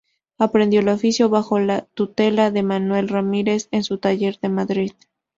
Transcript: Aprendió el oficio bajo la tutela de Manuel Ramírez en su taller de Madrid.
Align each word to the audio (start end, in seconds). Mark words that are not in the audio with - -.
Aprendió 0.39 0.79
el 0.79 0.89
oficio 0.89 1.29
bajo 1.29 1.59
la 1.59 1.85
tutela 1.93 2.49
de 2.49 2.63
Manuel 2.63 3.07
Ramírez 3.07 3.67
en 3.69 3.83
su 3.83 3.99
taller 3.99 4.39
de 4.39 4.49
Madrid. 4.49 4.93